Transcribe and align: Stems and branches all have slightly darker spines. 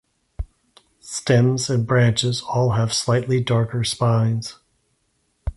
Stems 0.99 1.69
and 1.69 1.85
branches 1.85 2.41
all 2.41 2.71
have 2.71 2.91
slightly 2.91 3.39
darker 3.39 3.83
spines. 3.83 4.57